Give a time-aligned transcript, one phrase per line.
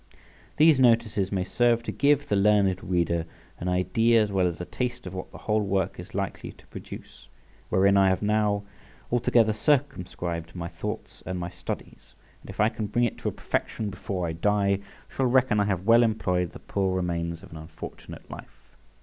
[0.57, 3.27] These notices may serve to give the learned reader
[3.59, 6.65] an idea as well as a taste of what the whole work is likely to
[6.65, 7.27] produce,
[7.69, 8.63] wherein I have now
[9.11, 13.31] altogether circumscribed my thoughts and my studies; and if I can bring it to a
[13.31, 17.57] perfection before I die, shall reckon I have well employed the poor remains of an
[17.57, 18.73] unfortunate life.